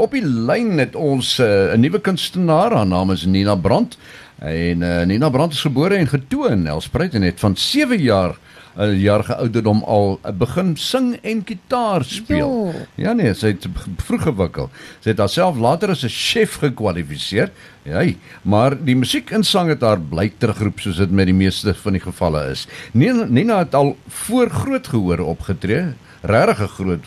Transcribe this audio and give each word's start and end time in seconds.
Op 0.00 0.14
die 0.16 0.24
lyn 0.24 0.78
het 0.80 0.94
ons 0.96 1.38
eh, 1.38 1.46
'n 1.46 1.76
uh, 1.76 1.78
nuwe 1.78 2.00
kunstenaar, 2.00 2.72
haar 2.72 2.86
naam 2.86 3.10
is 3.12 3.24
Nina 3.24 3.54
Brandt. 3.54 3.98
En 4.38 4.80
uh, 4.80 5.02
Nina 5.04 5.28
Brandt 5.28 5.54
is 5.54 5.60
gebore 5.60 5.94
en 5.94 6.08
getoon 6.08 6.50
in 6.50 6.66
Elspruit 6.66 7.14
en 7.14 7.22
het 7.22 7.40
van 7.40 7.56
7 7.56 8.00
jaar 8.00 8.38
'n 8.76 8.98
jaar 9.00 9.24
geouderdom 9.24 9.82
al 9.82 10.20
uh, 10.24 10.32
begin 10.32 10.76
sing 10.76 11.18
en 11.22 11.42
gitaar 11.44 12.04
speel. 12.04 12.72
Jo. 12.72 12.72
Ja 12.94 13.12
nee, 13.12 13.34
sy 13.34 13.46
het 13.46 13.66
vroeg 13.96 14.22
gewikkel. 14.22 14.70
Sy 15.00 15.10
het 15.10 15.18
haarself 15.18 15.58
later 15.58 15.90
as 15.90 16.04
'n 16.04 16.08
chef 16.08 16.58
gekwalifiseer. 16.62 17.50
Ja, 17.82 18.04
maar 18.42 18.76
die 18.84 18.96
musiek 18.96 19.30
en 19.30 19.44
sang 19.44 19.68
het 19.68 19.80
haar 19.80 20.00
bly 20.00 20.32
terugroep 20.38 20.80
soos 20.80 20.96
dit 20.96 21.10
met 21.10 21.26
die 21.26 21.34
meeste 21.34 21.74
van 21.74 21.92
die 21.92 22.02
gevalle 22.02 22.50
is. 22.50 22.66
Nina, 22.92 23.58
het 23.58 23.74
al 23.74 23.96
voor 24.08 24.50
groot 24.50 24.86
gehoor 24.86 25.18
opgetree 25.18 25.94
regtig 26.22 26.60
'n 26.60 26.68
groot 26.68 27.04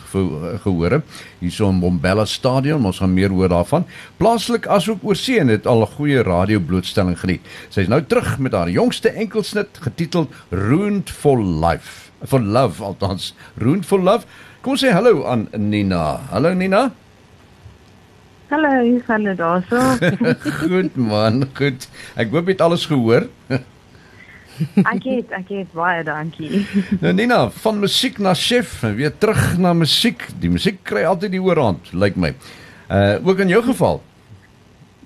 gehore 0.62 1.02
hierso 1.38 1.68
in 1.68 1.80
Bombella 1.80 2.24
Stadion 2.24 2.84
ons 2.84 2.98
gaan 2.98 3.14
meer 3.14 3.30
hoor 3.30 3.48
daarvan 3.48 3.86
plaaslik 4.16 4.66
asook 4.66 4.98
oor 5.02 5.16
see 5.16 5.38
en 5.38 5.48
het 5.48 5.66
al 5.66 5.82
'n 5.82 5.94
goeie 5.96 6.22
radio 6.22 6.58
blootstelling 6.58 7.18
geniet 7.18 7.40
sy 7.68 7.80
is 7.80 7.88
nou 7.88 8.02
terug 8.02 8.38
met 8.38 8.52
haar 8.52 8.70
jongste 8.70 9.08
enkelsnit 9.08 9.68
getiteld 9.80 10.30
Ruined 10.50 11.10
for 11.10 11.38
Life 11.60 12.10
for 12.24 12.40
Love 12.40 12.82
althans 12.82 13.32
Ruined 13.60 13.86
for 13.86 14.00
Love 14.00 14.26
kom 14.64 14.78
sê 14.80 14.92
hallo 14.96 15.24
aan 15.28 15.48
Nina 15.56 16.04
hallo 16.32 16.54
Nina 16.54 16.90
Hallo, 18.54 18.68
hoe 18.68 19.00
gaan 19.06 19.22
dit 19.24 19.36
daarso? 19.36 19.78
goed 20.60 20.96
man, 20.96 21.46
goed. 21.56 21.86
Ek 22.14 22.28
hoop 22.30 22.46
jy 22.46 22.54
het 22.54 22.60
alles 22.62 22.84
gehoor. 22.86 23.24
ek 24.92 25.06
het 25.08 25.32
ek 25.34 25.48
het 25.50 25.72
baie 25.74 26.04
dankie. 26.06 26.60
nou 27.02 27.14
Nina, 27.16 27.40
van 27.64 27.80
musiek 27.82 28.20
na 28.22 28.34
chef, 28.38 28.76
weer 28.84 29.14
terug 29.18 29.56
na 29.58 29.72
musiek. 29.74 30.26
Die 30.38 30.52
musiek 30.52 30.82
kry 30.86 31.02
altyd 31.08 31.34
die 31.34 31.42
oorhand, 31.42 31.90
lyk 31.92 32.14
like 32.14 32.20
my. 32.20 32.34
Uh 32.92 33.16
ook 33.24 33.40
in 33.42 33.50
jou 33.50 33.62
geval? 33.64 34.02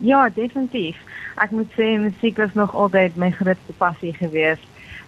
Ja, 0.05 0.27
definitief. 0.35 0.99
Ek 1.39 1.55
moet 1.55 1.71
sê 1.79 1.95
musiek 2.03 2.37
was 2.43 2.53
nog 2.59 2.75
altyd 2.75 3.17
my 3.17 3.31
grootste 3.39 3.77
passie 3.79 4.13
geweest. 4.19 4.67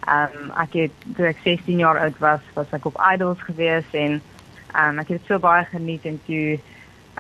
Um 0.09 0.51
ek 0.57 0.73
het 0.73 0.93
toe 1.17 1.27
ek 1.27 1.43
16 1.45 1.79
jaar 1.79 1.99
oud 1.99 2.19
was, 2.19 2.41
was 2.55 2.73
ek 2.73 2.87
op 2.87 3.01
Idols 3.13 3.41
geweest 3.45 3.95
en 3.95 4.21
um 4.75 4.99
ek 4.99 5.09
het 5.09 5.19
dit 5.19 5.27
so 5.27 5.39
baie 5.39 5.65
geniet 5.65 6.05
en 6.05 6.21
toe 6.27 6.59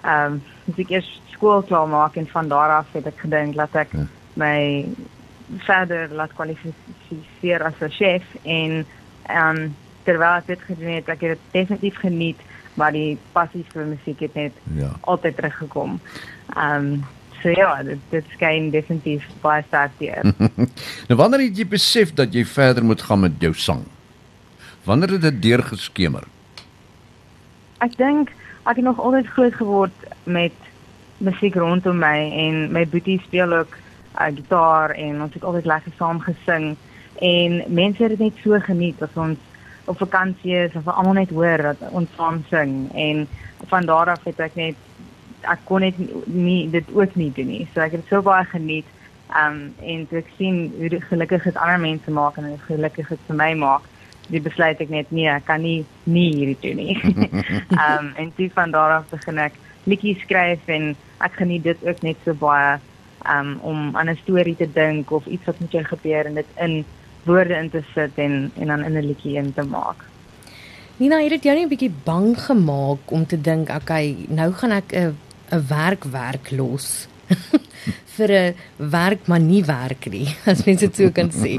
um 0.05 0.42
musiek 0.64 0.91
eers 0.91 1.11
skool 1.34 1.62
klaar 1.62 1.89
maak 1.89 2.17
en 2.17 2.28
van 2.28 2.48
daar 2.48 2.77
af 2.81 2.92
het 2.92 3.06
ek 3.06 3.19
gedink 3.27 3.55
dat 3.55 3.75
ek 3.75 3.92
ja. 3.92 4.06
my 4.34 4.87
verder 5.67 6.09
laat 6.14 6.33
kwalifiseer 6.33 7.64
as 7.64 7.81
'n 7.81 7.91
chef 7.91 8.25
en 8.42 8.87
um, 9.31 9.77
terwyl 10.03 10.39
ek 10.41 10.47
dit 10.47 10.61
gedoen 10.61 10.94
het, 10.98 11.09
ek 11.09 11.20
het 11.20 11.39
dit 11.39 11.53
definitief 11.53 11.97
geniet, 12.00 12.41
maar 12.75 12.92
die 12.92 13.19
passie 13.33 13.65
vir 13.72 13.87
musiek 13.87 14.20
het 14.20 14.34
net 14.34 14.53
ja. 14.75 14.92
altyd 15.00 15.37
teruggekom. 15.37 16.00
Ehm 16.56 16.92
um, 16.92 17.19
so 17.42 17.52
ja, 17.55 17.83
dit 17.86 18.00
dit 18.10 18.34
skyn 18.36 18.70
definitief 18.70 19.24
baie 19.42 19.62
sterk 19.69 19.94
hier. 19.98 20.24
nou 21.08 21.19
wanneer 21.20 21.47
het 21.47 21.58
jy 21.58 21.66
besef 21.69 22.14
dat 22.14 22.34
jy 22.34 22.44
verder 22.44 22.84
moet 22.84 23.02
gaan 23.02 23.24
met 23.27 23.38
jou 23.41 23.55
sang? 23.55 23.84
Wanneer 24.84 25.16
het 25.16 25.27
dit 25.28 25.42
deurgeskemer? 25.42 26.24
Ek 27.84 27.97
dink 27.97 28.32
ek 28.69 28.77
het 28.77 28.84
nog 28.84 29.00
altyd 29.00 29.28
groot 29.36 29.55
geword 29.56 30.08
met 30.24 30.56
musiek 31.20 31.56
rondom 31.56 32.00
my 32.00 32.19
en 32.44 32.66
my 32.72 32.84
boetie 32.88 33.20
speel 33.24 33.52
ook 33.52 33.77
uh, 33.77 34.28
gitaar 34.34 34.91
en 34.91 35.22
ons 35.22 35.34
het 35.34 35.44
altyd 35.44 35.69
lekker 35.69 35.92
saam 35.98 36.20
gesing 36.25 36.75
en 37.20 37.62
mense 37.69 38.02
het 38.02 38.16
dit 38.16 38.27
net 38.28 38.44
so 38.44 38.60
geniet 38.64 39.02
as 39.04 39.16
ons 39.20 39.38
op 39.91 39.98
vakansie 39.98 40.56
is 40.56 40.77
of 40.78 40.88
almal 40.88 41.19
net 41.19 41.32
hoor 41.34 41.64
dat 41.70 41.82
ons 41.91 42.08
saam 42.16 42.41
sing 42.48 42.88
en 42.94 43.27
van 43.72 43.88
daar 43.88 44.12
af 44.14 44.25
het 44.25 44.41
ek 44.41 44.56
net 44.56 44.77
ek 45.42 45.60
kon 45.64 45.80
net 45.80 45.94
nie 46.27 46.70
dit 46.70 46.84
ook 46.94 47.14
nie 47.14 47.30
doen 47.36 47.46
nie 47.46 47.69
so 47.74 47.80
ek 47.80 47.92
het 47.92 48.08
so 48.08 48.22
baie 48.22 48.44
geniet 48.44 48.86
um 49.44 49.74
en 49.80 50.06
ek 50.10 50.28
sien 50.36 50.72
hoe 50.78 51.00
gelukkig 51.00 51.42
dit 51.42 51.56
ander 51.56 51.80
mense 51.80 52.10
maak 52.10 52.36
en 52.36 52.50
hoe 52.50 52.58
gelukkig 52.66 53.08
dit 53.08 53.27
vir 53.28 53.36
my 53.36 53.55
maak 53.55 53.87
die 54.31 54.41
besluit 54.41 54.81
ek 54.81 54.91
net 54.91 55.10
nee 55.10 55.28
ek 55.28 55.47
kan 55.47 55.62
nie 55.62 55.84
nie 56.04 56.31
hierdie 56.34 56.60
doen 56.62 56.76
nie 56.76 56.97
um 57.87 58.12
en 58.16 58.32
toe 58.37 58.50
van 58.54 58.70
daar 58.70 58.98
af 59.00 59.10
begin 59.10 59.38
ek 59.38 59.59
liedjies 59.84 60.20
skryf 60.26 60.69
en 60.69 60.94
ek 61.25 61.37
geniet 61.41 61.65
dit 61.65 61.84
ook 61.86 62.03
net 62.03 62.16
so 62.25 62.34
baie 62.34 62.78
um, 63.28 63.59
om 63.60 63.97
aan 63.97 64.09
'n 64.10 64.19
storie 64.22 64.56
te 64.56 64.69
dink 64.72 65.10
of 65.10 65.26
iets 65.26 65.44
wat 65.44 65.59
met 65.59 65.72
jou 65.72 65.84
gebeur 65.84 66.26
en 66.26 66.34
dit 66.34 66.47
in 66.56 66.84
woorde 67.25 67.54
in 67.54 67.70
te 67.70 67.82
sit 67.94 68.10
en 68.15 68.50
en 68.54 68.66
dan 68.66 68.84
in 68.84 68.97
'n 68.97 69.06
liedjie 69.06 69.36
in 69.36 69.54
te 69.54 69.62
maak. 69.62 70.04
Nina, 70.97 71.19
het 71.19 71.31
dit 71.31 71.42
jou 71.42 71.54
nie 71.56 71.65
'n 71.65 71.69
bietjie 71.69 71.94
bang 72.04 72.41
gemaak 72.41 72.98
om 73.10 73.26
te 73.26 73.41
dink, 73.41 73.69
okay, 73.69 74.16
nou 74.28 74.53
gaan 74.53 74.70
ek 74.70 74.92
'n 74.92 75.16
'n 75.50 75.66
werk 75.69 76.05
werk 76.05 76.50
los 76.50 77.09
vir 78.16 78.31
'n 78.31 78.55
werk 78.77 79.27
maar 79.27 79.41
nie 79.41 79.65
werk 79.65 80.06
nie, 80.11 80.28
as 80.50 80.65
mens 80.65 80.81
dit 80.81 80.97
so 80.97 81.11
kan 81.11 81.31
sê. 81.31 81.59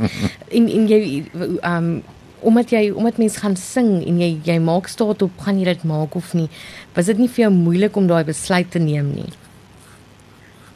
En 0.50 0.68
en 0.68 0.88
jy 0.88 1.26
um 1.64 2.04
omdat 2.42 2.72
jy 2.74 2.90
omdat 2.90 3.18
mense 3.18 3.40
gaan 3.40 3.56
sing 3.56 4.02
en 4.06 4.20
jy 4.20 4.40
jy 4.44 4.58
maak 4.60 4.88
staat 4.88 5.22
op 5.22 5.44
gaan 5.46 5.60
jy 5.60 5.66
dit 5.66 5.84
maak 5.84 6.16
of 6.16 6.34
nie, 6.34 6.50
was 6.96 7.06
dit 7.06 7.18
nie 7.18 7.30
vir 7.30 7.44
jou 7.46 7.52
moeilik 7.54 7.96
om 7.96 8.08
daai 8.08 8.24
besluit 8.26 8.72
te 8.72 8.80
neem 8.80 9.14
nie? 9.14 9.30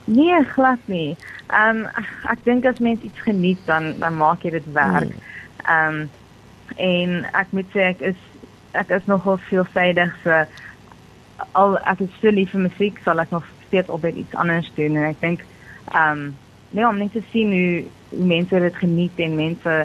Nee, 0.05 0.43
glad 0.53 0.79
nie. 0.85 1.17
Ehm 1.49 1.85
um, 1.85 2.05
ek 2.29 2.43
dink 2.45 2.65
as 2.65 2.79
mens 2.79 3.01
iets 3.01 3.25
geniet 3.25 3.59
dan 3.65 3.95
dan 3.99 4.17
maak 4.17 4.45
jy 4.45 4.51
dit 4.59 4.69
werk. 4.73 5.15
Ehm 5.65 6.05
um, 6.05 6.09
en 6.77 7.25
ek 7.33 7.51
moet 7.51 7.67
sê 7.73 7.89
ek 7.93 8.01
is 8.13 8.21
ek 8.73 8.89
is 8.89 9.05
nogal 9.09 9.37
veelsidig 9.49 10.13
so 10.23 10.45
al 11.51 11.77
ek 11.83 12.05
is 12.05 12.17
so 12.21 12.31
lief 12.31 12.51
vir 12.55 12.65
musiek, 12.67 12.99
sal 13.03 13.19
ek 13.23 13.31
nog 13.35 13.45
steeds 13.67 13.89
op 13.89 14.05
iets 14.05 14.35
anders 14.35 14.71
doen 14.75 14.95
en 14.95 15.09
ek 15.11 15.21
dink 15.21 15.45
ehm 15.91 16.11
um, 16.11 16.35
nee 16.75 16.87
om 16.87 16.97
net 16.99 17.13
te 17.15 17.21
sien 17.31 17.51
hoe, 17.53 17.83
hoe 18.09 18.25
mense 18.27 18.59
dit 18.59 18.75
geniet 18.75 19.19
en 19.23 19.35
mense 19.35 19.75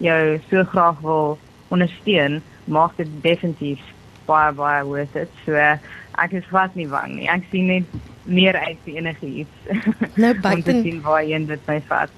jou 0.00 0.20
so 0.48 0.64
graag 0.64 1.00
wil 1.04 1.38
ondersteun, 1.68 2.40
maak 2.64 2.96
dit 2.96 3.08
definitief 3.22 3.82
baie 4.30 4.52
baie 4.56 4.84
worth 4.86 5.16
it. 5.16 5.32
So 5.44 5.58
ek 5.58 6.32
is 6.36 6.46
glad 6.50 6.76
nie 6.78 6.88
bang 6.90 7.16
nie. 7.18 7.28
Ek 7.30 7.44
sien 7.50 7.68
net 7.70 7.98
meer 8.24 8.56
uit 8.56 8.78
vir 8.86 9.00
enigiets. 9.02 9.56
Nou 10.22 10.34
buite 10.42 10.74
sien 10.82 11.00
waar 11.04 11.22
jy 11.24 11.40
dit 11.48 11.68
my 11.68 11.78
vat. 11.88 12.12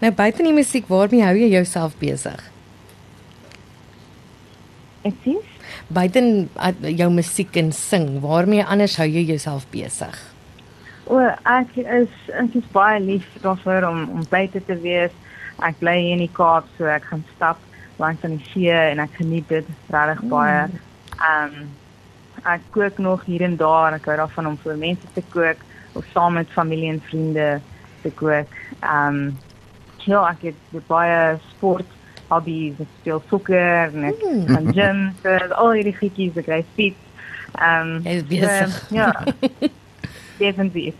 Nou 0.00 0.10
buite 0.16 0.44
die 0.46 0.56
musiek, 0.56 0.88
waarmee 0.88 1.24
hou 1.24 1.36
jy 1.36 1.50
jouself 1.52 1.96
besig? 2.00 2.40
Ek 5.06 5.16
sien 5.24 5.40
buite 5.90 6.22
jou 6.96 7.08
musiek 7.12 7.56
en 7.56 7.72
sing, 7.72 8.20
waarmee 8.22 8.64
anders 8.64 8.96
hou 9.00 9.08
jy 9.08 9.24
jouself 9.32 9.66
besig? 9.72 10.14
O, 11.10 11.18
ek 11.50 11.74
is 11.80 12.12
ek 12.38 12.54
is 12.60 12.68
baie 12.74 13.00
lief 13.02 13.26
daarvoor 13.42 13.88
om 13.88 14.04
om 14.18 14.28
buite 14.30 14.62
te 14.66 14.76
wees. 14.84 15.14
Ek 15.66 15.80
bly 15.82 15.96
hier 15.98 16.14
in 16.16 16.24
die 16.24 16.32
Kaap, 16.36 16.68
so 16.78 16.86
ek 16.86 17.08
gaan 17.10 17.24
stap 17.34 17.58
langs 18.00 18.22
aan 18.24 18.38
die 18.38 18.50
see 18.52 18.72
en 18.72 19.02
ek 19.02 19.18
geniet 19.18 19.48
dit 19.50 19.66
regtig 19.90 20.24
baie. 20.32 20.64
Ehm 21.18 21.60
um, 21.60 21.68
ek 22.48 22.62
kook 22.72 22.96
nog 23.04 23.26
hier 23.28 23.42
en 23.44 23.58
daar 23.60 23.90
en 23.90 23.98
ek 23.98 24.06
hou 24.08 24.16
daarvan 24.16 24.46
om 24.48 24.56
vir 24.62 24.78
mense 24.80 25.08
te 25.12 25.22
kook 25.34 25.58
of 25.98 26.06
saam 26.14 26.38
met 26.38 26.54
familie 26.54 26.88
en 26.94 27.02
vriende 27.10 27.48
te 28.04 28.12
kook. 28.22 28.54
Ehm 28.80 29.18
um, 29.18 29.38
ja, 30.06 30.22
ek 30.30 30.46
het 30.48 30.86
baie 30.88 31.36
sport 31.50 31.98
hobbies, 32.30 32.78
ek 32.80 32.90
speel 33.00 33.22
sokker 33.28 33.92
en 33.92 34.08
ek 34.10 34.24
mm. 34.24 34.46
gaan 34.50 34.72
gym, 34.76 35.04
so 35.22 35.36
al 35.62 35.76
hierdie 35.76 35.96
goedjies 35.98 36.40
ek 36.40 36.50
fiets. 36.78 37.06
Ehm 37.58 37.96
um, 37.98 38.06
is 38.06 38.24
besig. 38.30 38.76
Um, 38.90 38.96
ja. 38.96 39.10
Definitief. 40.40 40.94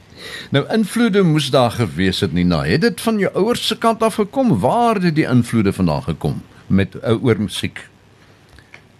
nou 0.54 0.64
invloede 0.74 1.22
moes 1.22 1.50
daar 1.50 1.70
gewees 1.70 2.20
het 2.20 2.32
nie 2.32 2.44
na. 2.44 2.62
Het 2.68 2.80
dit 2.80 3.00
van 3.00 3.18
jou 3.18 3.32
ouers 3.34 3.66
se 3.66 3.78
kant 3.78 4.02
af 4.02 4.14
gekom? 4.20 4.58
Waar 4.60 5.00
het 5.00 5.14
die 5.14 5.28
invloede 5.28 5.72
vandaan 5.72 6.02
gekom 6.02 6.42
met 6.66 6.94
uh, 6.94 7.24
oor 7.24 7.40
musiek? 7.40 7.88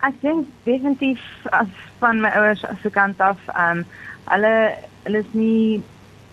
Ek 0.05 0.17
dink 0.21 0.49
definitief 0.65 1.21
as 1.51 1.69
van 1.99 2.21
my 2.21 2.33
ouers 2.39 2.65
se 2.83 2.91
kant 2.91 3.21
af, 3.21 3.41
ehm 3.53 3.85
um, 3.85 3.87
hulle 4.25 4.55
hulle 5.05 5.21
is 5.21 5.33
nie 5.37 5.82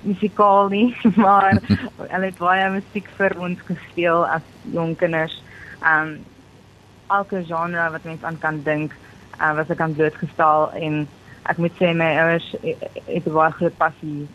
musikaal 0.02 0.70
nie, 0.70 0.96
maar 1.24 1.58
hulle 1.98 2.26
het 2.26 2.38
baie 2.38 2.68
musiek 2.74 3.08
vir 3.18 3.38
ons 3.40 3.64
gespeel 3.68 4.26
as 4.28 4.46
jong 4.74 4.96
kinders. 4.98 5.38
Ehm 5.82 6.14
um, 6.14 6.20
elke 7.12 7.42
genre 7.44 7.90
wat 7.92 8.04
mens 8.08 8.24
aan 8.24 8.38
kan 8.40 8.62
dink, 8.64 8.94
uh, 9.42 9.52
was 9.58 9.70
ek 9.70 9.82
aan 9.84 9.96
blootgestel 9.98 10.70
en 10.80 11.02
ek 11.52 11.58
moet 11.60 11.74
sê 11.76 11.90
my 11.98 12.08
ouers 12.22 12.46
het 12.62 13.26
'n 13.28 13.34
baie 13.34 13.52
groot 13.58 13.78
passie 13.78 14.30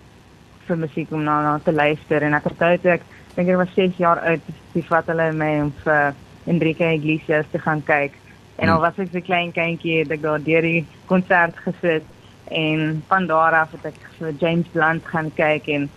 vir 0.67 0.77
musiek 0.77 1.13
om 1.13 1.23
na, 1.25 1.41
na 1.43 1.59
te 1.65 1.73
luister 1.73 2.23
en 2.23 2.35
ek 2.35 2.45
het 2.51 2.59
toe 2.59 2.93
ek 2.93 3.07
dink 3.37 3.49
ek 3.49 3.57
was 3.57 3.75
6 3.75 3.97
jaar 3.97 4.21
oud, 4.29 4.41
dis 4.75 4.89
wat 4.89 5.07
hulle 5.07 5.33
my 5.33 5.53
om 5.61 5.73
vir 5.85 6.15
Enrique 6.47 6.93
Iglesias 6.95 7.47
te 7.53 7.59
gaan 7.59 7.83
kyk. 7.85 8.13
En 8.57 8.69
al 8.69 8.81
was 8.81 8.99
ek 8.99 9.11
so 9.13 9.21
klein 9.21 9.53
kindjie, 9.53 9.99
het 10.03 10.11
ek 10.11 10.23
daar 10.23 10.43
deur 10.43 10.63
die 10.63 10.87
konsert 11.07 11.57
gesit 11.65 12.05
en 12.49 13.03
van 13.07 13.27
daar 13.27 13.53
af 13.53 13.71
het 13.71 13.85
ek 13.85 14.01
vir 14.19 14.35
James 14.39 14.67
Blunt 14.73 15.07
gaan 15.07 15.31
kyk 15.35 15.67
en 15.67 15.89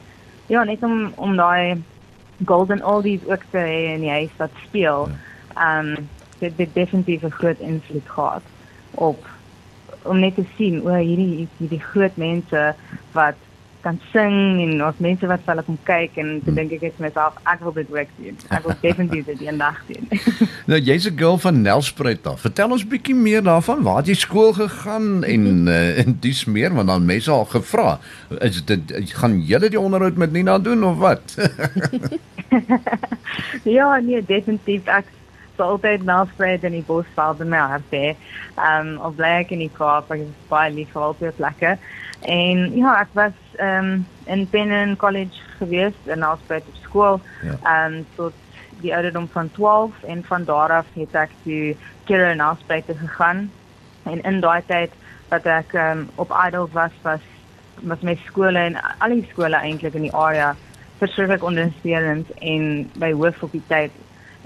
ja, 0.48 0.64
net 0.64 0.84
om 0.84 1.12
om 1.16 1.36
daai 1.38 1.82
golden 2.46 2.86
oldies 2.86 3.26
ook 3.28 3.44
te 3.52 3.58
hê 3.58 3.94
in 3.94 4.02
die 4.02 4.10
huis 4.10 4.32
wat 4.38 4.52
speel. 4.66 5.10
Ja. 5.10 5.80
Um 5.80 6.10
dit 6.40 6.54
het 6.58 6.74
definitief 6.74 7.24
'n 7.24 7.30
groot 7.30 7.60
invloed 7.60 8.10
gehad 8.10 8.42
op 8.92 9.28
om 10.02 10.20
net 10.20 10.36
te 10.36 10.46
sien 10.56 10.82
o 10.82 10.96
hierdie 10.96 11.48
hierdie 11.58 11.84
groot 11.84 12.16
mense 12.16 12.76
wat 13.12 13.36
kan 13.82 14.00
sing 14.12 14.36
en 14.64 14.84
ons 14.86 15.02
mense 15.04 15.30
wat 15.32 15.44
vir 15.46 15.54
hulle 15.54 15.66
kom 15.68 15.78
kyk 15.88 16.18
en 16.22 16.32
toe 16.46 16.54
dink 16.56 16.74
ek 16.76 16.86
net 16.88 17.02
myself 17.04 17.38
ek 17.50 17.64
wil 17.66 17.76
dit 17.78 17.92
ook 17.96 18.14
doen. 18.18 18.40
Ek 18.56 18.68
wil 18.68 18.78
definitief 18.88 19.30
dit 19.32 19.44
eendag 19.48 19.80
doen. 19.88 20.10
nou 20.72 20.80
jy's 20.80 21.08
'n 21.10 21.18
girl 21.20 21.38
van 21.38 21.62
Nelspruit 21.62 22.24
daar. 22.24 22.38
Vertel 22.38 22.76
ons 22.76 22.88
bietjie 22.88 23.16
meer 23.16 23.44
daarvan. 23.44 23.84
Waar 23.84 24.02
het 24.02 24.12
jy 24.12 24.18
skool 24.20 24.54
gegaan 24.54 25.24
en 25.24 25.68
uh, 25.68 26.00
en 26.04 26.18
dis 26.20 26.46
meer 26.46 26.74
want 26.74 26.88
dan 26.88 27.06
mense 27.06 27.32
al 27.32 27.46
gevra. 27.46 28.00
Is 28.40 28.64
dit 28.66 28.94
gaan 29.22 29.40
julle 29.42 29.70
die 29.70 29.80
onderhoud 29.80 30.16
met 30.16 30.32
Nina 30.32 30.60
doen 30.60 30.84
of 30.84 30.98
wat? 30.98 31.36
ja, 33.78 34.00
nee, 34.00 34.26
definitief 34.26 34.88
ek 34.88 35.06
sou 35.60 35.76
altyd 35.76 36.06
Nelspruit 36.08 36.64
in 36.68 36.78
die 36.78 36.86
Bosveld 36.88 37.44
in 37.44 37.52
my 37.52 37.60
hart 37.74 37.96
hê. 37.96 38.16
Ehm 38.56 38.96
um, 38.96 39.00
of 39.06 39.18
bly 39.20 39.36
ek 39.44 39.54
in 39.56 39.64
die 39.66 39.72
Kaap, 39.76 40.12
ek 40.16 40.24
is 40.26 40.36
baie 40.52 40.72
lief 40.74 40.94
vir 40.96 41.08
al 41.08 41.18
die 41.20 41.34
plekke. 41.40 41.76
En 42.36 42.66
ja, 42.76 42.96
ek 43.00 43.16
was 43.20 43.36
um, 43.64 44.06
in 44.28 44.46
Penn 44.52 44.96
College 45.00 45.48
gewees 45.60 45.98
in 46.08 46.24
Nelspruit 46.24 46.68
op 46.68 46.84
skool. 46.84 47.20
Ja. 47.44 47.60
Um 47.76 48.06
tot 48.16 48.34
die 48.80 48.94
ouderdom 48.96 49.28
van 49.34 49.52
12 49.52 50.04
en 50.08 50.24
van 50.24 50.46
daar 50.48 50.72
af 50.72 50.88
het 50.96 51.16
ek 51.16 51.36
toe 51.44 51.76
Kira 52.08 52.34
Nelspruit 52.34 52.88
gegaan. 52.88 53.50
En 54.08 54.24
in 54.24 54.40
daai 54.40 54.64
tyd 54.68 54.96
wat 55.30 55.46
ek 55.46 55.76
um, 55.76 56.08
op 56.16 56.32
Idol 56.46 56.70
was 56.74 56.96
was 57.04 57.26
was 57.84 58.02
my 58.04 58.16
skole 58.28 58.60
en 58.60 58.76
al 59.00 59.14
die 59.16 59.28
skole 59.32 59.56
eintlik 59.56 59.96
in 59.96 60.08
die 60.08 60.16
area 60.16 60.56
verskriklik 61.00 61.44
ondersteunend 61.48 62.32
en 62.44 62.90
by 63.00 63.12
hoof 63.16 63.44
op 63.46 63.54
die 63.56 63.64
tyd 63.68 63.94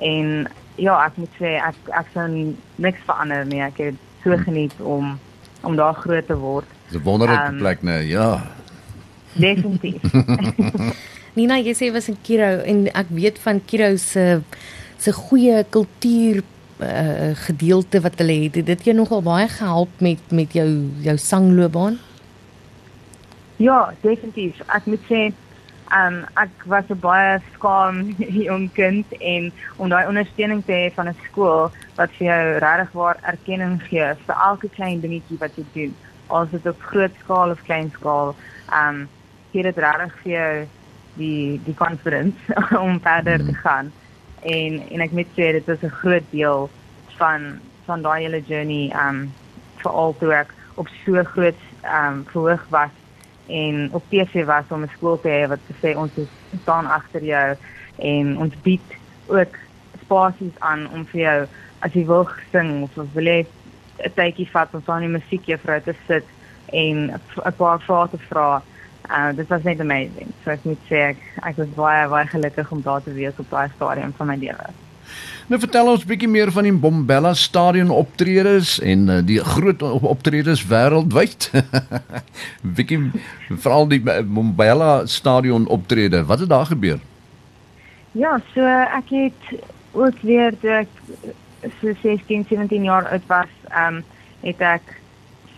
en 0.06 0.46
ja 0.76 0.98
ek 1.06 1.18
moet 1.22 1.40
sê 1.40 1.56
ek 1.62 1.76
ek 1.92 2.12
sou 2.14 2.28
niks 2.76 3.06
verander 3.08 3.46
nie 3.46 3.62
ek 3.62 3.78
het 3.78 3.96
so 4.24 4.38
geniet 4.38 4.74
om 4.80 5.18
om 5.64 5.76
daar 5.80 5.96
groot 5.96 6.28
te 6.28 6.36
word. 6.36 6.68
Dis 6.90 7.00
'n 7.00 7.04
wonderlike 7.04 7.48
um, 7.48 7.58
plek 7.58 7.82
nee 7.82 8.08
ja. 8.08 8.42
Definitief. 9.34 10.02
Nina, 11.38 11.58
jy 11.58 11.74
sê 11.74 11.92
was 11.94 12.10
in 12.12 12.18
Kiro 12.22 12.62
en 12.62 12.86
ek 12.94 13.10
weet 13.10 13.40
van 13.42 13.62
Kiro 13.66 13.96
se 13.98 14.42
se 14.98 15.12
goeie 15.12 15.64
kultuur 15.70 16.44
uh, 16.80 17.32
gedeelte 17.48 18.02
wat 18.02 18.20
hulle 18.22 18.44
het. 18.46 18.56
Het 18.56 18.66
dit 18.66 18.84
jou 18.90 18.96
nogal 18.96 19.24
baie 19.26 19.48
gehelp 19.50 19.90
met 20.00 20.20
met 20.32 20.54
jou 20.54 20.68
jou 21.02 21.18
sangloopbaan? 21.18 21.98
Ja, 23.58 23.94
definitief. 24.02 24.62
Ek 24.68 24.86
moet 24.86 25.04
sê 25.10 25.32
um 25.94 26.16
ek 26.44 26.66
was 26.66 26.86
'n 26.90 27.00
baie 27.00 27.40
skaam 27.54 28.16
jong 28.50 28.68
kind 28.74 29.08
en 29.20 29.52
om 29.78 29.90
daai 29.90 30.08
ondersteuning 30.08 30.64
te 30.66 30.74
hê 30.74 30.94
van 30.96 31.10
'n 31.10 31.18
skool 31.26 31.72
wat 31.98 32.10
vir 32.18 32.28
jou 32.28 32.44
regtig 32.66 32.92
waar 33.00 33.18
erkenning 33.34 33.82
gee 33.90 34.08
vir 34.26 34.36
elke 34.50 34.70
klein 34.78 35.02
dingetjie 35.02 35.42
wat 35.44 35.58
jy 35.58 35.66
doen, 35.74 35.94
al 36.28 36.44
is 36.44 36.56
dit 36.56 36.66
op 36.72 36.88
groot 36.92 37.14
skaal 37.24 37.52
of 37.52 37.64
klein 37.64 37.92
skaal. 37.98 38.36
Um 38.80 39.10
gee 39.52 39.64
dit 39.64 39.78
regtig 39.78 40.16
vir 40.24 40.32
jou 40.32 40.54
die 41.18 41.62
die 41.66 41.78
confidence 41.84 42.40
om 42.86 43.00
verder 43.00 43.40
mm. 43.40 43.46
te 43.48 43.54
gaan. 43.54 43.92
En 44.42 44.82
en 44.90 45.02
ek 45.02 45.12
moet 45.12 45.32
sê 45.38 45.52
dit 45.60 45.66
was 45.66 45.84
'n 45.84 46.00
groot 46.02 46.28
deel 46.32 46.70
van 47.20 47.60
van 47.86 48.02
daai 48.02 48.22
hele 48.24 48.42
journey 48.42 48.92
um 49.08 49.32
vir 49.84 49.92
al 49.92 50.16
toe 50.20 50.34
ek 50.34 50.50
op 50.76 50.88
so 51.06 51.24
groot 51.24 51.62
um 51.84 52.26
verhoog 52.32 52.66
was 52.70 53.03
en 53.48 53.90
op 53.92 54.04
TV 54.10 54.46
was 54.46 54.66
om 54.70 54.84
'n 54.84 54.92
skool 54.98 55.20
te 55.20 55.30
hê 55.30 55.48
wat 55.48 55.60
sê 55.82 55.96
ons 55.98 56.12
staan 56.62 56.86
agter 56.86 57.24
jou 57.24 57.56
en 57.98 58.38
ons 58.38 58.54
bied 58.62 58.88
ook 59.28 59.58
spasies 60.04 60.56
aan 60.60 60.90
om 60.94 61.06
vir 61.06 61.22
jou 61.22 61.48
as 61.80 61.94
jy 61.94 62.06
wil 62.06 62.30
sing 62.52 62.84
of 62.84 63.14
wil 63.14 63.26
jy 63.26 63.46
'n 64.06 64.14
tydjie 64.16 64.50
vat 64.52 64.74
om 64.74 64.82
van 64.82 65.00
die 65.00 65.16
musiekjuffrou 65.18 65.82
te 65.82 65.96
sit 66.08 66.26
en 66.72 67.12
'n 67.46 67.54
paar 67.58 67.80
vrae 67.82 68.10
te 68.10 68.18
vra 68.18 68.62
Uh 69.10 69.36
dit 69.36 69.48
was 69.48 69.64
net 69.64 69.80
amazing. 69.80 70.32
So 70.44 70.50
ek 70.50 70.64
moet 70.64 70.80
sê 70.88 71.00
ek 71.12 71.20
ek 71.44 71.58
was 71.60 71.72
baie 71.76 72.08
baie 72.08 72.28
gelukkig 72.32 72.72
om 72.72 72.82
daar 72.82 73.04
te 73.04 73.12
wees 73.12 73.40
op 73.40 73.50
daai 73.52 73.68
stadium 73.76 74.14
van 74.18 74.28
my 74.32 74.38
lewe. 74.40 74.68
Nou 75.52 75.60
vertel 75.60 75.90
ons 75.92 76.06
bietjie 76.08 76.30
meer 76.32 76.52
van 76.56 76.64
die 76.64 76.74
Bombella 76.74 77.34
Stadion 77.34 77.90
optredes 77.92 78.78
en 78.80 79.10
uh, 79.10 79.20
die 79.26 79.40
groot 79.44 79.82
optredes 79.84 80.64
wêreldwyd. 80.70 81.50
bietjie 82.78 83.00
veral 83.50 83.90
die 83.92 84.02
Bombella 84.24 85.06
Stadion 85.06 85.68
optrede. 85.68 86.24
Wat 86.26 86.40
het 86.40 86.50
daar 86.50 86.72
gebeur? 86.72 87.00
Ja, 88.12 88.38
so 88.54 88.64
ek 88.70 89.10
het 89.10 89.54
ook 89.92 90.20
weer 90.22 90.56
toe 90.62 90.84
ek 90.84 91.00
so 91.80 91.94
16, 92.02 92.46
17 92.50 92.84
jaar 92.84 93.08
oud 93.12 93.28
was, 93.28 93.52
ehm 93.70 94.02
um, 94.02 94.04
het 94.44 94.60
ek 94.60 94.98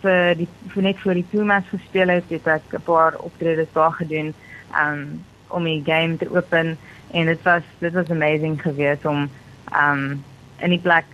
vir 0.06 0.36
die 0.38 0.48
vir 0.74 0.86
net 0.86 1.00
vir 1.01 1.18
die 1.18 1.30
Pumas 1.31 1.66
gespeel 1.72 2.13
het, 2.13 2.28
het 2.30 2.48
ek 2.58 2.74
'n 2.74 2.86
paar 2.86 3.18
optredes 3.19 3.72
daar 3.74 3.96
gedoen 4.01 4.34
um 4.84 5.24
om 5.48 5.63
die 5.63 5.81
game 5.86 6.18
te 6.18 6.30
open 6.30 6.78
en 7.12 7.25
dit 7.25 7.42
was 7.44 7.63
dit 7.80 7.94
was 7.94 8.10
amazing 8.10 8.62
geweest 8.62 9.06
om 9.06 9.30
um 9.73 10.23
in 10.57 10.69
die 10.69 10.79
plek 10.79 11.06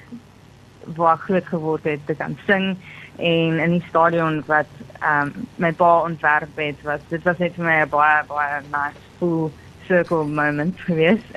waar 0.95 1.15
ek 1.15 1.27
groot 1.29 1.45
geword 1.45 1.83
het 1.83 2.05
te 2.05 2.15
kan 2.17 2.37
sing 2.45 2.75
en 3.17 3.59
in 3.59 3.77
die 3.77 3.85
stadion 3.89 4.43
wat 4.45 4.69
um 5.05 5.33
my 5.55 5.71
pa 5.71 6.01
ontwerp 6.01 6.55
het 6.55 6.81
was 6.83 7.01
dit 7.09 7.23
was 7.23 7.37
net 7.37 7.55
vir 7.55 7.65
my 7.65 7.77
'n 7.81 7.89
baie 7.89 8.23
baie 8.27 8.61
nice 8.71 9.03
full 9.19 9.51
circle 9.87 10.25
moment 10.25 10.79
geweest. 10.89 11.31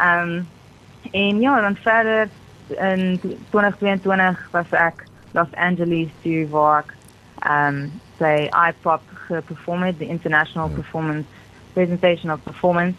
um 0.00 0.46
en 1.10 1.40
ja, 1.40 1.60
dan 1.60 1.76
verder 1.76 2.28
in 2.68 3.20
2022 3.50 4.48
was 4.50 4.70
ek 4.70 5.04
Los 5.32 5.54
Angeles 5.54 6.08
toe 6.22 6.48
waar 6.48 6.84
ek 6.84 6.92
um 7.50 7.90
sy 8.18 8.48
iPop 8.68 9.02
geperform 9.26 9.82
het, 9.82 9.98
the 9.98 10.06
international 10.06 10.68
mm. 10.68 10.74
performance 10.74 11.28
presentation 11.72 12.30
of 12.30 12.42
performance. 12.42 12.98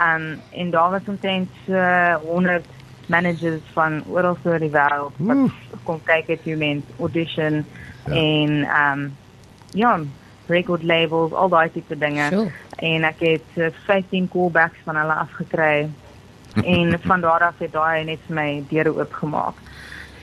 Um 0.00 0.40
in 0.50 0.70
daar 0.70 0.90
was 0.90 1.06
omtrent 1.06 1.50
uh, 1.68 2.14
100 2.14 2.64
managers 3.06 3.62
van 3.72 4.02
oral 4.08 4.38
oor 4.44 4.58
die 4.58 4.70
wêreld 4.70 5.14
wat 5.16 5.82
kom 5.84 6.00
kyk 6.04 6.26
het 6.26 6.44
hoe 6.44 6.56
mens 6.56 6.84
audition 6.98 7.64
ja. 8.06 8.14
en 8.14 8.66
um 8.66 9.16
ja, 9.76 10.00
record 10.46 10.82
labels, 10.82 11.32
al 11.32 11.48
daai 11.48 11.70
tipe 11.70 11.98
dinge. 11.98 12.28
Sure. 12.32 12.50
En 12.76 13.04
ek 13.04 13.22
het 13.24 13.60
uh, 13.60 13.70
15 13.86 14.28
callbacks 14.32 14.82
van 14.84 14.96
hulle 14.96 15.12
afgekry. 15.26 15.88
en 16.76 17.00
van 17.00 17.20
daar 17.20 17.40
af 17.40 17.58
het 17.58 17.72
daai 17.72 18.04
net 18.04 18.20
vir 18.26 18.36
my 18.36 18.50
deure 18.70 18.94
oopgemaak. 18.96 19.58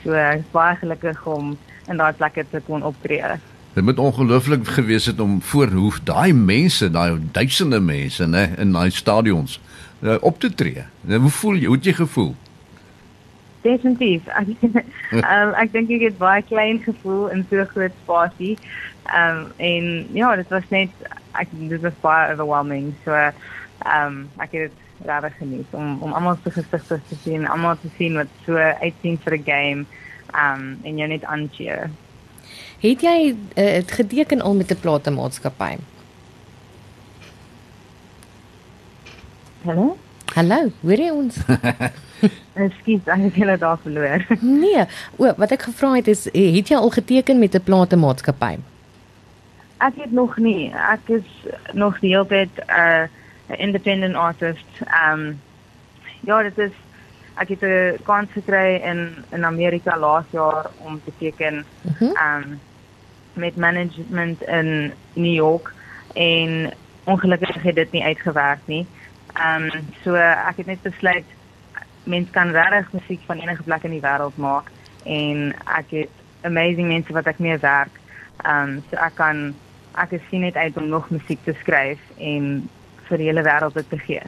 So 0.03 0.15
ek 0.17 0.41
is 0.41 0.53
baie 0.53 0.77
gelukkig 0.81 1.25
om 1.29 1.53
in 1.91 1.99
daai 2.01 2.13
plekke 2.17 2.45
te 2.49 2.61
kon 2.65 2.83
optree. 2.83 3.35
Dit 3.73 3.83
moet 3.83 3.99
ongelooflik 3.99 4.67
gewees 4.67 5.05
het 5.05 5.19
om 5.19 5.41
voor 5.41 5.67
hoef 5.67 5.99
daai 5.99 6.33
mense, 6.33 6.91
daai 6.91 7.17
duisende 7.31 7.79
mense, 7.79 8.25
nê, 8.25 8.43
in 8.57 8.71
daai 8.71 8.91
stadions 8.91 9.59
uh, 10.01 10.15
op 10.21 10.39
te 10.39 10.53
tree. 10.53 10.83
Nou, 11.01 11.19
hoe 11.19 11.29
voel 11.29 11.55
jy? 11.55 11.65
Hoe 11.65 11.75
het 11.75 11.85
jy 11.89 11.93
gevoel? 11.93 12.35
Definitief. 13.63 14.27
Ek 14.43 14.51
um, 15.23 15.53
ek 15.55 15.71
dink 15.71 15.89
ek 15.95 16.05
het 16.09 16.17
baie 16.19 16.43
klein 16.45 16.81
gevoel 16.83 17.29
in 17.33 17.45
so 17.49 17.61
'n 17.61 17.69
groot 17.73 17.97
spasie. 18.03 18.57
Ehm 19.09 19.37
um, 19.37 19.51
en 19.57 20.07
ja, 20.13 20.35
dit 20.35 20.49
was 20.49 20.69
net 20.69 20.89
ek 21.39 21.47
dit 21.51 21.81
was 21.81 21.97
baie 22.01 22.31
overwhelming. 22.33 22.93
So 23.05 23.11
ehm 23.15 23.33
um, 24.05 24.17
ek 24.37 24.51
het 24.51 24.79
regtig 25.05 25.37
geniet 25.37 25.69
om 25.71 25.97
om 26.01 26.13
almal 26.13 26.37
se 26.43 26.51
gesigte 26.51 26.99
te 27.07 27.15
sien, 27.23 27.47
almal 27.47 27.79
te 27.81 27.89
sien 27.97 28.19
wat 28.19 28.29
so 28.45 28.57
uitsien 28.57 29.17
vir 29.23 29.37
'n 29.37 29.43
game, 29.45 29.85
um 30.33 30.77
en 30.83 30.97
jy 30.97 31.07
net 31.07 31.25
aancheer. 31.25 31.89
Het 32.79 33.01
jy 33.01 33.35
dit 33.55 33.89
uh, 33.89 33.95
geteken 33.95 34.41
al 34.41 34.53
met 34.53 34.71
'n 34.71 34.79
platemaatskappy? 34.79 35.77
Hallo? 39.63 39.97
Hallo, 40.33 40.71
hoor 40.81 40.99
jy 40.99 41.09
ons? 41.09 41.37
Ekskuus, 42.65 43.05
ek 43.05 43.21
het 43.21 43.35
julle 43.35 43.57
daar 43.57 43.77
verloor. 43.83 44.25
nee, 44.63 44.85
o, 45.15 45.33
wat 45.37 45.51
ek 45.51 45.67
gevra 45.69 45.93
het 45.95 46.07
is 46.07 46.25
het 46.25 46.67
jy 46.67 46.75
al 46.75 46.89
geteken 46.89 47.39
met 47.39 47.55
'n 47.55 47.63
platemaatskappy? 47.63 48.57
Ek 49.77 49.95
het 49.95 50.11
nog 50.11 50.37
nie. 50.37 50.71
Ek 50.71 51.09
is 51.09 51.27
nog 51.73 51.99
die 51.99 52.09
hele 52.15 52.27
tyd 52.27 52.49
'n 52.67 52.71
uh, 52.71 53.59
independent 53.59 54.15
artist. 54.15 54.67
Um 55.07 55.39
ja, 56.19 56.41
dit 56.41 56.57
is 56.57 56.75
ek 57.35 57.49
het 57.49 57.61
'n 57.61 58.03
kans 58.03 58.31
gekry 58.31 58.81
in 58.83 59.25
in 59.31 59.45
Amerika 59.45 59.97
laas 59.97 60.25
jaar 60.29 60.69
om 60.77 61.01
te 61.03 61.11
teken 61.17 61.65
mhm. 61.81 62.05
-huh. 62.05 62.37
um 62.37 62.59
met 63.33 63.55
management 63.55 64.41
in 64.41 64.93
New 65.13 65.33
York 65.33 65.73
en 66.13 66.73
ongelukkig 67.03 67.61
het 67.61 67.75
dit 67.75 67.91
nie 67.91 68.03
uitgewerk 68.03 68.59
nie. 68.65 68.85
Um 69.45 69.69
so 70.03 70.15
ek 70.15 70.57
het 70.57 70.65
net 70.65 70.81
besluit 70.81 71.25
mens 72.03 72.29
kan 72.29 72.51
regtig 72.51 72.91
musiek 72.91 73.21
van 73.25 73.39
enige 73.39 73.63
plek 73.63 73.83
in 73.83 73.91
die 73.91 74.01
wêreld 74.01 74.37
maak 74.37 74.69
en 75.03 75.55
ek 75.65 75.89
het 75.89 76.09
amazing 76.41 76.87
mense 76.87 77.13
wat 77.13 77.25
ek 77.25 77.39
mee 77.39 77.57
werk. 77.57 77.99
Um 78.45 78.83
so 78.89 78.95
ek 78.95 79.15
kan 79.15 79.55
ek 79.95 80.11
is 80.11 80.21
sien 80.29 80.41
net 80.41 80.55
uit 80.55 80.77
om 80.77 80.87
nog 80.87 81.09
musiek 81.09 81.39
te 81.43 81.53
skryf 81.59 81.99
en 82.17 82.69
vir 83.07 83.17
die 83.17 83.27
hele 83.27 83.43
wêreld 83.45 83.89
te 83.89 83.97
gee. 83.97 84.21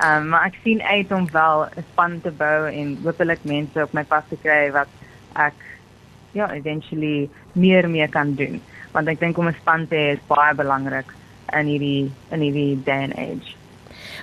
Um, 0.00 0.28
maar 0.32 0.46
ek 0.48 0.56
sien 0.64 0.80
uit 0.80 1.10
om 1.12 1.26
wel 1.30 1.64
'n 1.64 1.84
span 1.92 2.20
te 2.20 2.30
bou 2.30 2.68
en 2.68 2.98
hopelik 3.04 3.44
mense 3.44 3.82
op 3.82 3.92
my 3.92 4.04
pad 4.04 4.24
te 4.28 4.36
kry 4.42 4.70
wat 4.72 4.88
ek 5.36 5.58
ja, 6.32 6.52
eventually 6.52 7.28
meer 7.52 7.90
mee 7.90 8.08
kan 8.08 8.34
doen. 8.34 8.60
Want 8.92 9.08
ek 9.08 9.20
dink 9.20 9.38
om 9.38 9.48
'n 9.48 9.56
span 9.60 9.88
te 9.88 9.94
hê 9.94 10.12
is 10.16 10.26
baie 10.26 10.54
belangrik 10.54 11.12
in 11.52 11.66
hierdie 11.66 12.10
in 12.30 12.40
hierdie 12.40 12.82
day 12.84 13.02
and 13.04 13.16
age. 13.18 13.54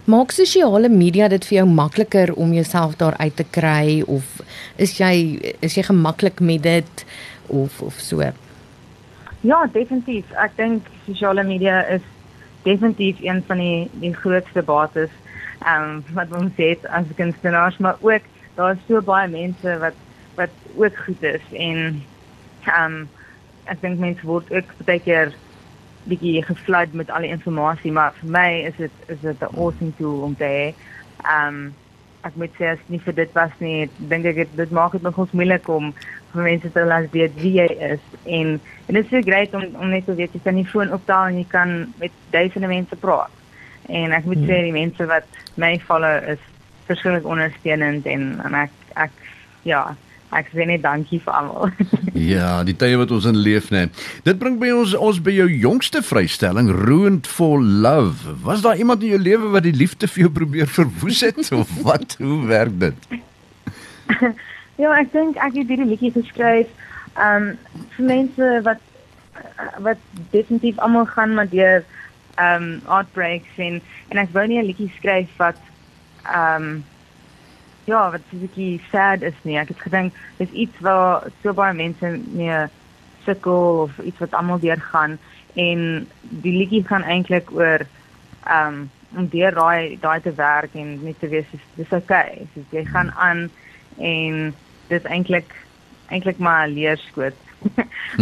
Maak 0.05 0.31
sosiale 0.31 0.89
media 0.89 1.27
dit 1.27 1.45
vir 1.45 1.57
jou 1.57 1.67
makliker 1.67 2.33
om 2.33 2.53
jouself 2.53 2.95
daar 2.97 3.17
uit 3.17 3.35
te 3.35 3.43
kry 3.43 4.01
of 4.07 4.41
is 4.75 4.97
jy 4.97 5.39
is 5.59 5.75
jy 5.75 5.83
gemaklik 5.83 6.39
met 6.39 6.63
dit 6.63 7.05
of 7.47 7.81
of 7.81 7.93
so? 7.93 8.21
Ja, 9.41 9.65
definitief. 9.71 10.25
Ek 10.31 10.55
dink 10.57 10.87
sosiale 11.05 11.43
media 11.43 11.85
is 11.87 12.01
definitief 12.63 13.21
een 13.21 13.43
van 13.47 13.57
die 13.57 13.89
die 14.01 14.13
grootste 14.13 14.63
bates 14.63 15.09
ehm 15.59 15.83
um, 15.83 16.03
wat 16.13 16.31
ons 16.35 16.55
het 16.55 16.85
as 16.87 17.05
kunstenaars, 17.15 17.77
maar 17.77 17.97
ook 17.99 18.21
daar 18.55 18.71
is 18.71 18.85
so 18.87 19.01
baie 19.01 19.27
mense 19.27 19.77
wat 19.79 19.93
wat 20.35 20.49
ook 20.75 20.97
goed 21.05 21.23
is 21.23 21.45
en 21.51 22.03
ehm 22.65 22.85
um, 22.85 23.09
ek 23.65 23.81
dink 23.81 23.99
mense 23.99 24.25
word 24.25 24.51
ook 24.51 24.71
baie 24.85 24.99
keer 24.99 25.33
bietjie 26.09 26.43
geflood 26.43 26.93
met 26.93 27.11
al 27.11 27.25
die 27.27 27.33
inligting, 27.35 27.93
maar 27.93 28.15
vir 28.21 28.31
my 28.31 28.49
is 28.69 28.77
dit 28.77 28.91
is 29.07 29.19
dit 29.21 29.41
'n 29.41 29.55
awesome 29.55 29.93
tool 29.97 30.21
om 30.21 30.35
te 30.35 30.43
hê. 30.43 30.65
Ehm 31.23 31.47
um, 31.47 31.73
ek 32.21 32.35
moet 32.35 32.55
sê 32.59 32.71
as 32.73 32.81
nie 32.91 32.99
vir 32.99 33.15
dit 33.15 33.31
was 33.33 33.51
nie, 33.63 33.89
dink 33.97 34.25
ek 34.25 34.35
dit, 34.35 34.55
dit 34.59 34.71
maak 34.75 34.91
dit 34.91 35.01
nogals 35.01 35.31
moeilik 35.31 35.67
om 35.71 35.93
vir 36.33 36.43
mense 36.43 36.71
te 36.71 36.85
laat 36.85 37.11
weet 37.15 37.35
wie 37.41 37.55
jy 37.57 37.67
is 37.93 38.03
en 38.25 38.59
en 38.87 38.93
dit 38.97 39.03
is 39.03 39.09
so 39.09 39.21
great 39.21 39.53
om 39.53 39.63
om 39.79 39.89
net 39.89 40.05
te 40.05 40.15
weet 40.15 40.33
jy 40.35 40.41
kan 40.43 40.55
nie 40.55 40.67
foon 40.67 40.93
opdaal 40.93 41.31
en 41.31 41.37
jy 41.37 41.45
kan 41.47 41.93
met 41.97 42.11
duisende 42.35 42.67
mense 42.67 42.95
praat. 42.95 43.38
En 43.87 44.11
ek 44.11 44.25
moet 44.25 44.41
hmm. 44.41 44.49
sê 44.49 44.61
die 44.67 44.75
mense 44.75 45.09
wat 45.09 45.39
my 45.55 45.75
follow 45.87 46.19
is 46.29 46.43
verskriklik 46.89 47.25
ondersteunend 47.25 48.05
en 48.09 48.31
en 48.43 48.61
ek 48.65 48.75
ek 48.99 49.11
ja, 49.67 49.83
Ek 50.29 50.51
sê 50.53 50.65
net 50.69 50.83
dankie 50.83 51.17
vir 51.23 51.33
almal. 51.33 51.71
ja, 52.33 52.59
die 52.65 52.75
tye 52.77 52.99
wat 53.01 53.09
ons 53.15 53.25
in 53.25 53.39
leef 53.41 53.71
nê. 53.73 53.87
Dit 54.27 54.37
bring 54.41 54.59
by 54.61 54.69
ons 54.77 54.91
ons 54.93 55.21
by 55.25 55.33
jou 55.33 55.47
jongste 55.49 56.03
vrystelling 56.05 56.69
Ruined 56.69 57.25
for 57.25 57.57
Love. 57.57 58.35
Was 58.45 58.61
daar 58.65 58.77
iemand 58.77 59.01
in 59.01 59.15
jou 59.15 59.21
lewe 59.23 59.49
wat 59.55 59.65
die 59.65 59.73
liefde 59.73 60.09
vir 60.11 60.27
jou 60.27 60.31
probeer 60.35 60.69
verwoes 60.69 61.23
het 61.25 61.41
of 61.61 61.71
wat? 61.81 62.13
Hoe 62.21 62.43
werk 62.51 62.77
dit? 62.83 63.09
ja, 64.81 64.93
ek 64.93 65.09
dink 65.15 65.41
ek 65.41 65.57
het 65.57 65.73
hierdie 65.73 65.89
liedjie 65.95 66.13
geskryf 66.19 66.69
um 67.17 67.55
vir 67.95 68.05
mense 68.11 68.51
wat 68.67 68.85
wat 69.81 70.01
definitief 70.29 70.77
almal 70.83 71.09
gaan 71.09 71.33
maar 71.33 71.49
deur 71.49 71.81
um 72.39 72.81
heartbreaks 72.85 73.57
en 73.57 73.81
en 74.09 74.17
ek 74.17 74.33
wou 74.33 74.45
nie 74.47 74.59
'n 74.59 74.69
liedjie 74.69 74.91
skryf 74.97 75.35
wat 75.37 75.59
um 76.35 76.83
ja, 77.89 78.11
wat 78.11 78.21
so 78.29 78.35
'n 78.37 78.45
bietjie 78.45 78.81
sad 78.91 79.21
is 79.21 79.39
nie. 79.43 79.57
Ek 79.57 79.67
het 79.67 79.81
gedink 79.81 80.13
dis 80.37 80.51
iets 80.51 80.79
waar 80.79 81.23
so 81.41 81.53
baie 81.53 81.73
mense 81.73 82.19
mee 82.31 82.67
sukkel 83.25 83.81
of 83.85 83.99
iets 83.99 84.19
wat 84.19 84.33
almal 84.33 84.59
deurgaan 84.59 85.17
en 85.53 86.07
die 86.21 86.57
liedjie 86.57 86.83
gaan 86.87 87.03
eintlik 87.03 87.51
oor 87.51 87.85
ehm 88.45 88.67
um, 88.67 88.89
om 89.17 89.27
deur 89.27 89.53
daai 89.53 89.97
daai 90.01 90.21
te 90.21 90.33
werk 90.33 90.73
en 90.73 91.03
net 91.03 91.19
te 91.19 91.27
wees 91.27 91.45
dis 91.51 91.65
dis 91.75 91.91
okay. 91.91 92.47
So 92.53 92.61
jy 92.77 92.85
gaan 92.85 93.11
aan 93.11 93.49
en 93.97 94.53
dis 94.87 95.03
eintlik 95.03 95.55
eintlik 96.09 96.37
maar 96.37 96.67
leerskoot. 96.67 97.37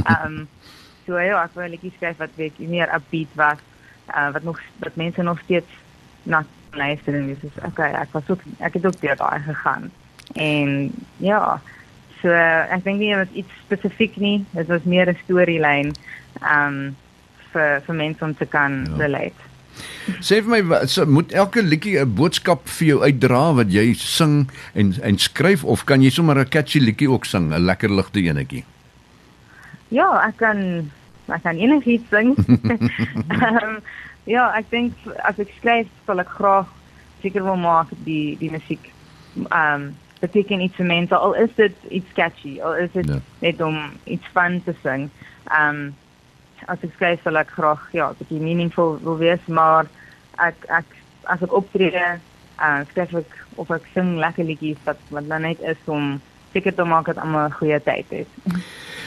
Ehm 0.05 0.23
um, 0.25 0.47
so 1.05 1.19
ja, 1.19 1.43
ek 1.43 1.55
wou 1.55 1.65
'n 1.65 1.71
liedjie 1.75 1.93
skryf 1.95 2.17
wat 2.17 2.35
weet 2.35 2.59
meer 2.59 2.93
upbeat 2.95 3.33
was, 3.35 3.59
uh, 4.15 4.29
wat 4.33 4.43
nog 4.43 4.59
wat 4.79 4.95
mense 4.95 5.23
nog 5.23 5.39
steeds 5.39 5.71
na 6.23 6.45
luister 6.71 7.15
en 7.15 7.27
dis 7.27 7.43
is 7.43 7.63
okay, 7.65 7.91
ek 7.91 8.11
was 8.11 8.29
ook 8.29 8.43
ek 8.59 8.73
het 8.73 8.85
ook 8.85 9.01
deur 9.01 9.15
daai 9.15 9.39
gegaan. 9.45 9.91
En 10.35 10.91
ja, 11.23 11.61
so 12.21 12.29
ek 12.29 12.83
dink 12.83 12.99
nie 12.99 13.13
dit 13.13 13.23
was 13.23 13.35
iets 13.43 13.59
spesifiek 13.65 14.15
nie, 14.21 14.45
dit 14.51 14.67
was 14.67 14.83
meer 14.83 15.09
'n 15.09 15.19
storielyn 15.23 15.93
um 16.41 16.95
vir 17.51 17.81
vir 17.85 17.95
mense 17.95 18.23
om 18.23 18.35
te 18.35 18.45
kan 18.45 18.85
ja. 18.85 18.97
relate. 19.03 19.47
Sê 20.23 20.39
vir 20.41 20.49
my, 20.49 20.85
so, 20.89 21.05
moet 21.05 21.31
elke 21.31 21.61
liedjie 21.61 21.99
'n 22.01 22.15
boodskap 22.15 22.67
vir 22.77 22.87
jou 22.87 22.99
uitdra 23.03 23.53
wat 23.53 23.71
jy 23.71 23.93
sing 23.93 24.49
en 24.73 24.95
en 25.01 25.17
skryf 25.17 25.63
of 25.63 25.85
kan 25.85 26.01
jy 26.01 26.09
sommer 26.09 26.39
'n 26.39 26.49
catchy 26.49 26.79
liedjie 26.79 27.09
ook 27.09 27.25
sing, 27.25 27.53
'n 27.53 27.65
lekker 27.65 27.89
ligte 27.89 28.19
enetjie? 28.19 28.63
Ja, 29.89 30.27
ek 30.27 30.37
kan 30.37 30.91
ek 31.33 31.43
kan 31.43 31.57
enigiets 31.57 32.09
sing. 32.09 32.35
um, 33.29 33.81
Ja, 34.27 34.49
ek 34.59 34.67
dink 34.73 35.05
as 35.23 35.37
ek 35.39 35.53
skryf, 35.55 35.87
sal 36.03 36.19
ek 36.19 36.33
graag 36.35 36.67
seker 37.21 37.45
wil 37.47 37.55
maak 37.61 37.93
die 38.03 38.35
die 38.41 38.51
musiek 38.51 38.91
ehm 39.37 39.47
um, 39.55 39.87
beteken 40.17 40.63
iets 40.65 40.79
vir 40.79 40.87
mense 40.89 41.13
al 41.13 41.35
is 41.37 41.51
dit 41.59 41.75
iets 41.93 42.13
catchy 42.17 42.55
al 42.65 42.73
is 42.81 42.89
dit 42.95 43.05
ja. 43.05 43.19
net 43.43 43.59
om 43.61 43.77
iets 44.09 44.27
fun 44.35 44.59
te 44.65 44.75
sing. 44.83 45.07
Ehm 45.47 45.79
um, 45.87 45.95
as 46.67 46.83
ek 46.83 46.95
skryf, 46.97 47.21
sal 47.23 47.39
ek 47.39 47.53
graag 47.55 47.83
ja, 47.95 48.09
'n 48.09 48.19
bietjie 48.19 48.43
meaningful 48.43 48.97
wil 49.05 49.19
wees, 49.21 49.43
maar 49.47 49.87
ek 50.43 50.67
ek 50.67 50.89
as 51.31 51.43
ek 51.45 51.53
optree, 51.53 52.03
uh, 52.59 52.81
skryf 52.91 53.13
ek 53.23 53.37
of 53.55 53.71
ek 53.71 53.87
sing 53.93 54.17
lekker 54.19 54.43
liedjies 54.43 54.81
wat 54.89 54.99
wat 55.15 55.29
dan 55.31 55.47
net 55.47 55.61
is 55.63 55.79
om 55.85 56.17
seker 56.53 56.73
te 56.73 56.83
maak 56.83 57.05
dat 57.05 57.17
almal 57.17 57.47
'n 57.47 57.57
goeie 57.59 57.81
tyd 57.83 58.05
het. 58.09 58.27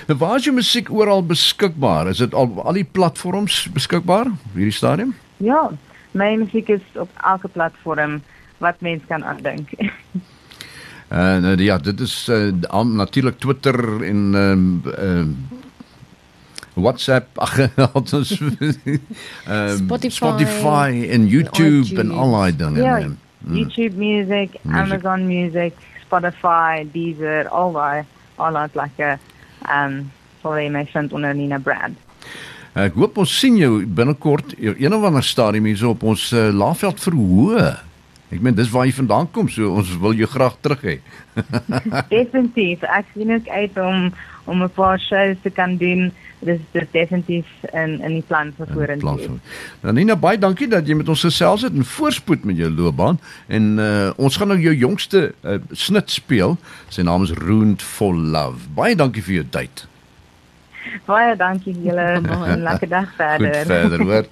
Nou 0.07 0.19
waar 0.19 0.37
is 0.37 0.45
jou 0.45 0.55
musiek 0.55 0.91
oral 0.91 1.27
beskikbaar? 1.27 2.09
Is 2.09 2.19
dit 2.19 2.35
al 2.35 2.63
al 2.65 2.73
die 2.73 2.89
platforms 2.93 3.69
beskikbaar 3.73 4.27
op 4.27 4.55
hierdie 4.55 4.73
stadium? 4.73 5.15
Ja, 5.37 5.71
my 6.11 6.37
musiek 6.37 6.69
is 6.69 6.83
op 6.95 7.11
elke 7.25 7.49
platform 7.49 8.23
wat 8.59 8.81
mens 8.81 9.03
kan 9.07 9.25
aandink. 9.25 9.69
En 11.11 11.45
uh, 11.45 11.57
ja, 11.57 11.79
dit 11.79 12.01
is 12.01 12.29
uh, 12.31 12.83
natuurlik 12.83 13.39
Twitter 13.39 14.03
en 14.03 14.35
ehm 14.35 14.77
uh, 14.87 15.21
uh, 15.21 15.27
WhatsApp, 16.75 17.39
ag 17.39 17.57
ons 17.99 18.13
ehm 18.13 18.29
Spotify, 19.77 20.15
Spotify 20.15 21.09
en 21.11 21.27
YouTube 21.27 21.99
en 21.99 22.11
al 22.11 22.31
daai 22.31 22.57
dinge. 22.57 22.83
Ja, 22.83 22.99
mm. 22.99 23.57
YouTube 23.57 23.97
music, 23.97 24.55
music, 24.63 24.77
Amazon 24.77 25.27
music, 25.27 25.75
Spotify, 26.11 26.83
Deezer, 26.91 27.47
al 27.55 27.77
daai 27.79 28.03
al 28.41 28.57
daai 28.59 28.71
plekke 28.75 29.15
ehm 29.15 29.85
um, 29.85 30.01
vir 30.41 30.71
my 30.73 30.87
vind 30.89 31.13
onder 31.13 31.35
Nina 31.37 31.59
Brand. 31.61 31.99
Ek 32.81 32.95
hoop 32.97 33.19
ons 33.21 33.33
sien 33.43 33.59
jou 33.61 33.83
binnekort 33.85 34.55
een 34.57 34.95
of 34.97 35.05
ander 35.05 35.25
stadium 35.27 35.67
hier 35.69 35.83
op 35.91 36.03
ons 36.03 36.31
uh, 36.33 36.49
Laagveld 36.55 37.03
verhoog. 37.05 37.83
Ek 38.31 38.41
meen 38.41 38.55
dis 38.55 38.71
waar 38.71 38.87
jy 38.87 38.95
vandaan 38.95 39.31
kom, 39.35 39.49
so 39.51 39.73
ons 39.75 39.91
wil 39.99 40.15
jou 40.15 40.29
graag 40.31 40.57
terug 40.63 40.83
hê. 40.87 40.97
definitief. 42.15 42.85
Ek 42.87 43.09
sien 43.15 43.35
ook 43.35 43.49
uit 43.49 43.81
om 43.83 44.11
om 44.51 44.63
'n 44.63 44.71
paar 44.75 44.99
shows 44.99 45.37
te 45.43 45.51
kan 45.51 45.77
doen. 45.77 46.13
Dis 46.39 46.59
dis 46.73 46.87
definitief 46.91 47.47
'n 47.75 48.01
'n 48.03 48.23
plan 48.27 48.53
vir 48.57 48.67
vorentoe. 48.73 49.39
Nou 49.83 49.93
Nina, 49.95 50.17
baie 50.17 50.39
dankie 50.39 50.69
dat 50.69 50.87
jy 50.87 50.95
met 50.95 51.09
ons 51.09 51.21
gesels 51.21 51.63
het 51.63 51.73
en 51.73 51.85
voorspoed 51.85 52.45
met 52.45 52.57
jou 52.57 52.71
loopbaan. 52.71 53.21
En 53.47 53.79
uh, 53.79 54.11
ons 54.17 54.37
gaan 54.37 54.49
nou 54.49 54.61
jou 54.61 54.75
jongste 54.75 55.35
uh, 55.45 55.59
snit 55.71 56.11
speel. 56.11 56.57
Sy 56.89 57.03
naam 57.03 57.23
is 57.23 57.33
Ruined 57.33 57.83
for 57.83 58.15
Love. 58.15 58.69
Baie 58.75 58.97
dankie 58.97 59.23
vir 59.23 59.35
jou 59.35 59.47
tyd. 59.51 59.87
Baie 61.05 61.37
dankie 61.37 61.77
julle. 61.83 62.21
'n 62.57 62.63
Lekker 62.63 62.89
dag 62.89 63.15
verder. 63.15 63.55
Goed 63.55 63.67
verder, 63.67 64.03
hoor. 64.03 64.27